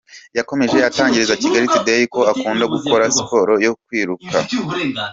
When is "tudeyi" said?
1.75-2.05